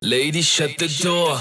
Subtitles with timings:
[0.00, 1.40] Lady, shut the door.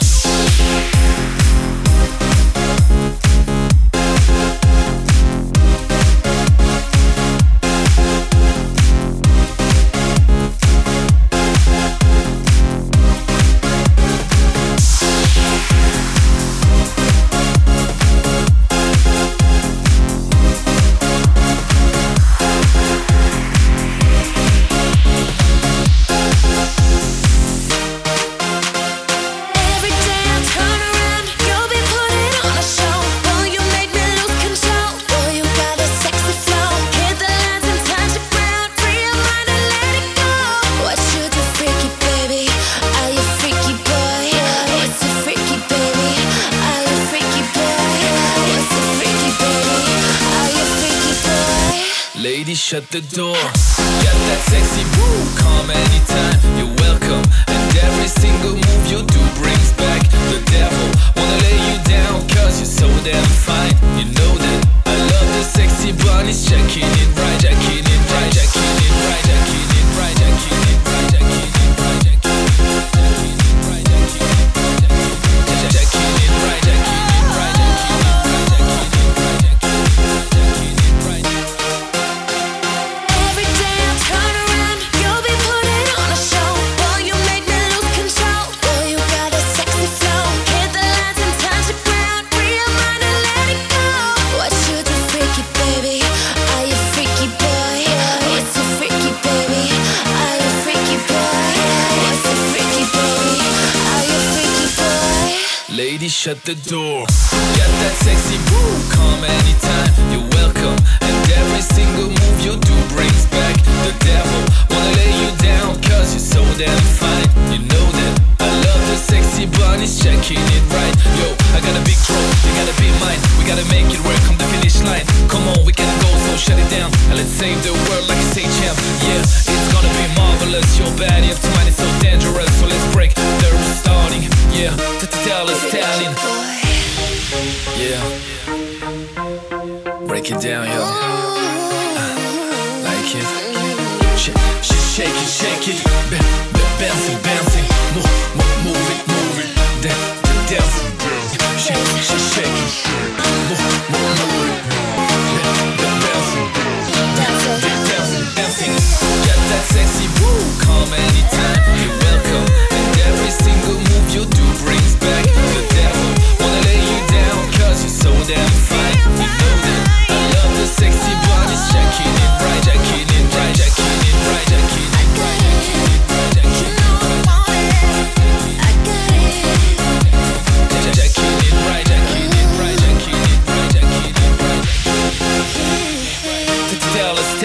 [53.02, 53.27] The door.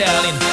[0.04, 0.51] darling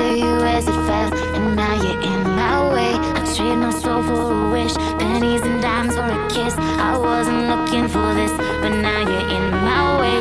[0.00, 2.92] to you as it fell, and now you're in my way.
[3.18, 6.54] I trade my soul for a wish, pennies and dimes for a kiss.
[6.88, 8.32] I wasn't looking for this,
[8.62, 10.18] but now you're in my way.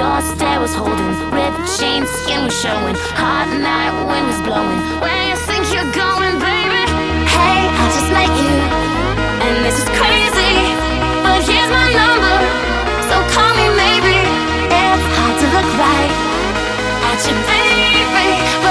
[0.00, 4.80] Your stare was holding, ripped chains, skin was showing, hot night wind was blowing.
[5.02, 6.82] Where you think you're going, baby?
[7.36, 8.54] Hey, I just met you,
[9.44, 10.54] and this is crazy,
[11.24, 12.36] but here's my number,
[13.08, 14.16] so call me maybe.
[14.72, 16.12] It's hard to look right
[17.12, 17.67] at you, baby.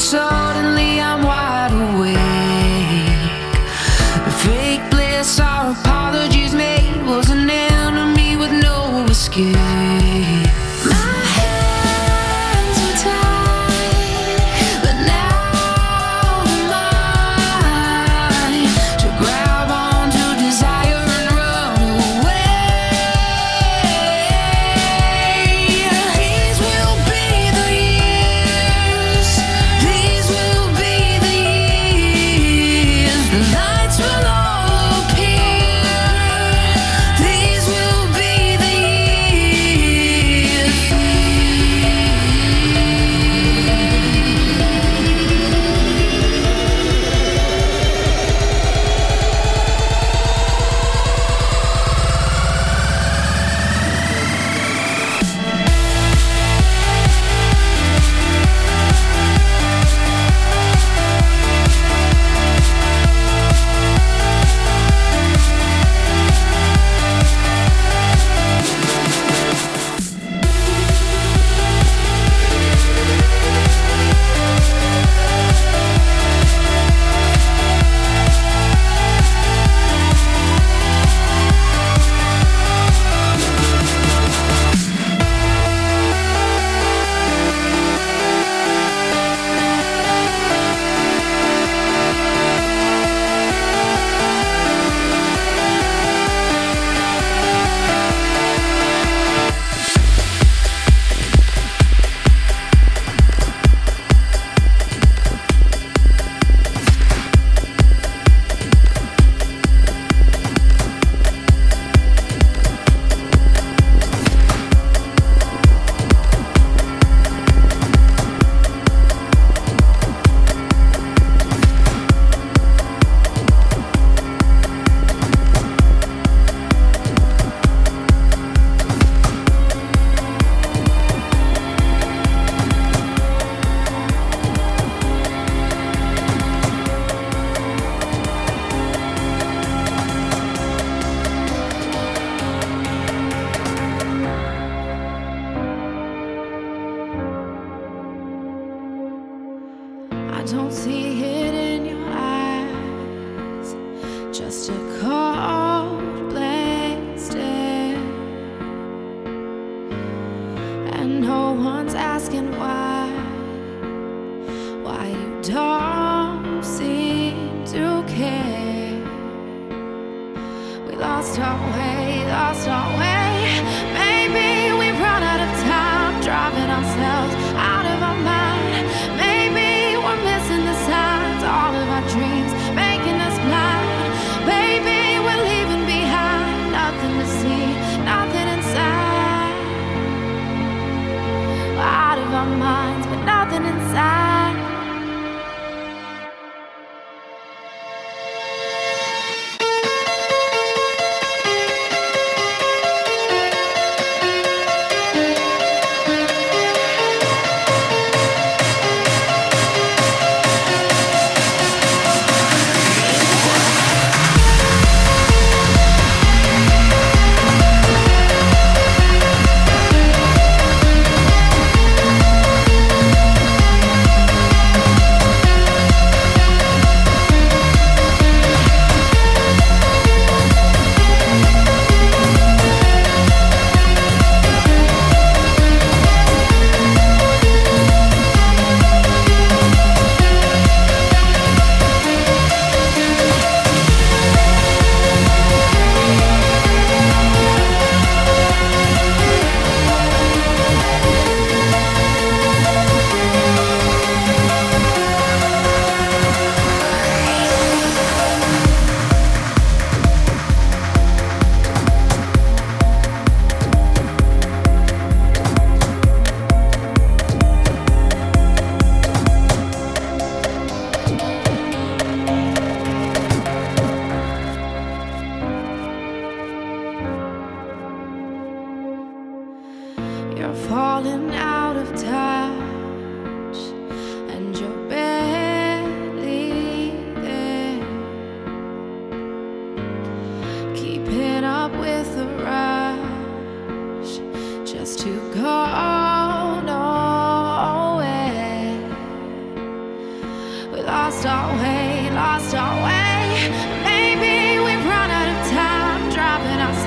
[0.00, 0.49] inside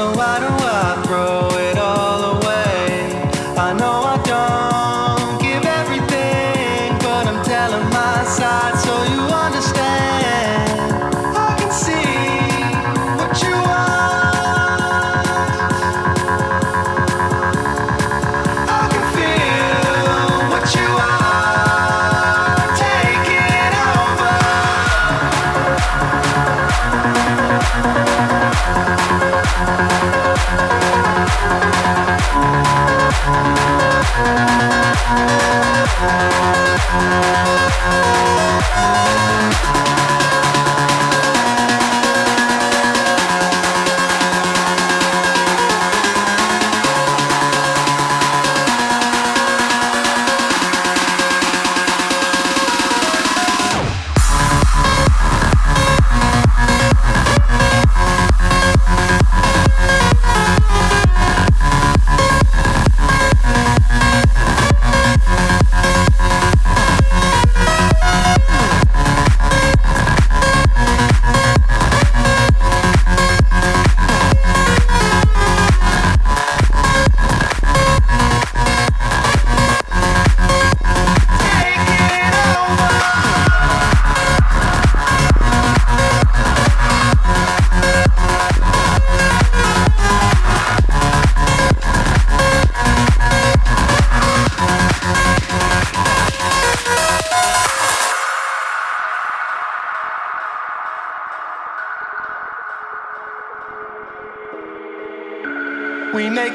[0.00, 1.49] so I don't throw?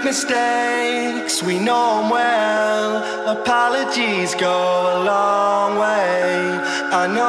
[0.06, 2.92] mistakes, we know them well.
[3.38, 4.58] Apologies go
[4.96, 6.60] a long way.
[7.02, 7.25] I know.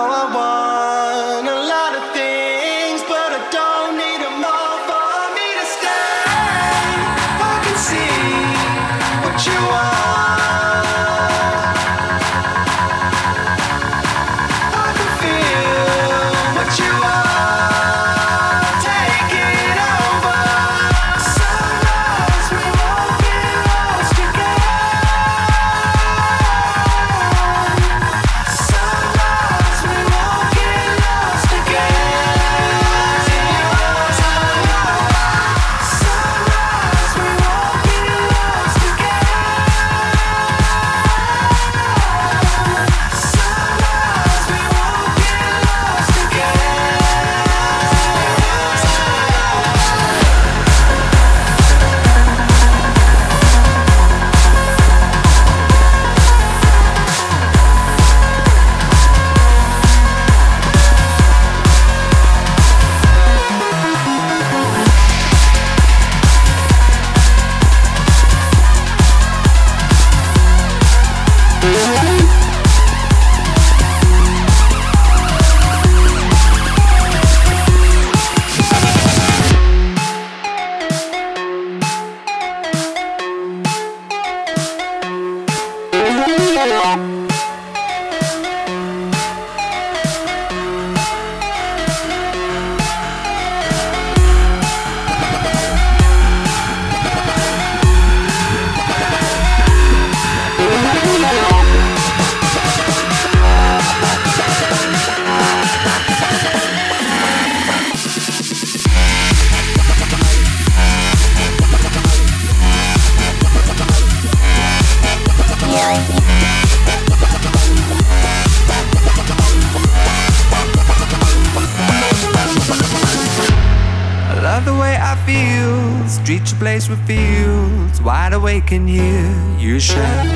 [128.77, 130.27] can hear you shout.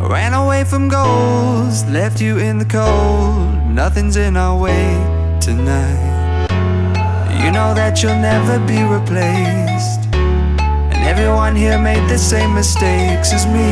[0.00, 3.66] I ran away from goals, left you in the cold.
[3.66, 4.86] Nothing's in our way
[5.40, 6.46] tonight.
[7.42, 10.00] You know that you'll never be replaced.
[10.14, 13.70] And everyone here made the same mistakes as me.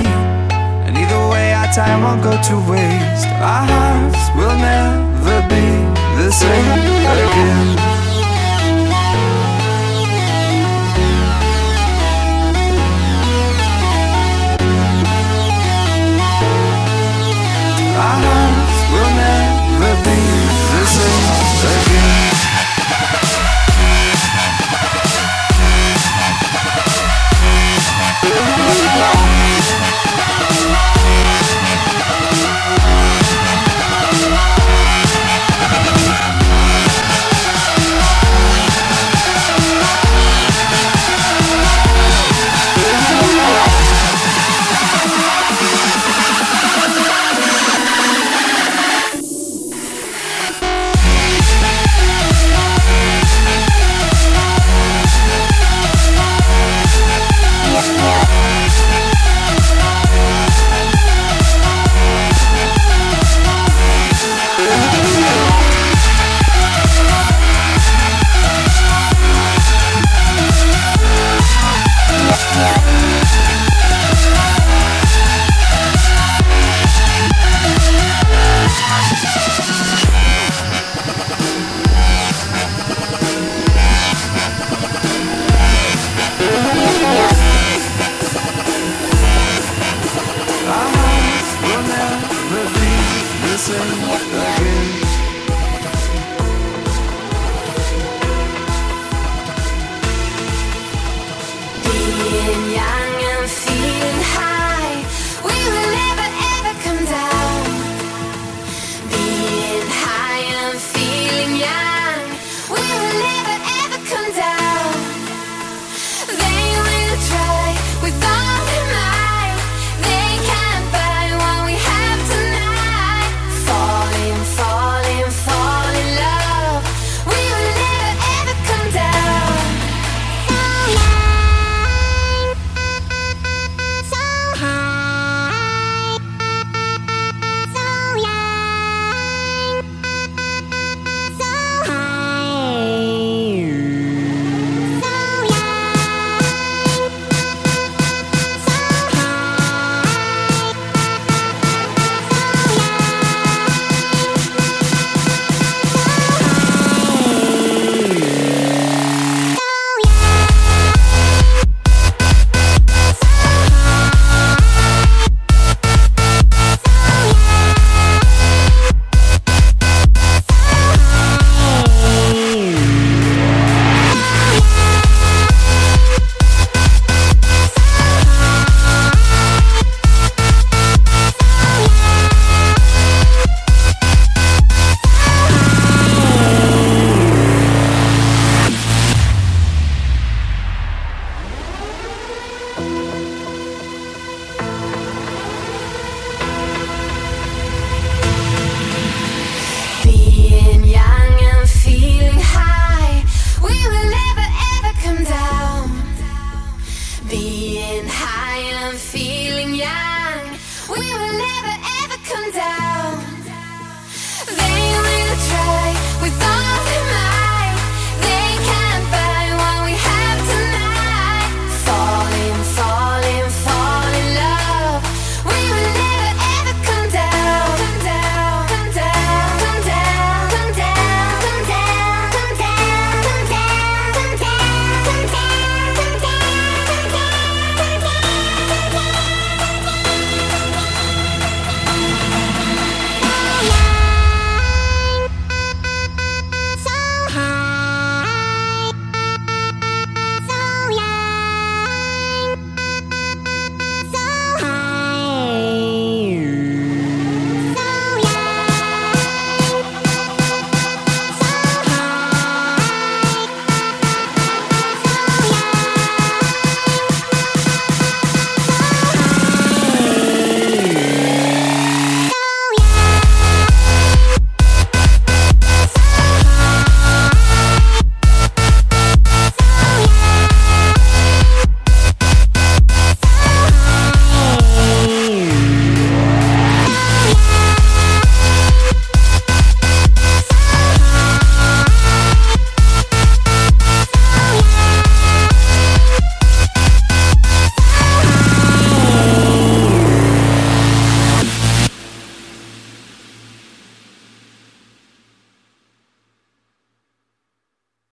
[0.85, 3.29] And either way, our time won't go to waste.
[3.51, 5.67] Our hearts will never be
[6.19, 6.81] the same
[7.25, 7.96] again.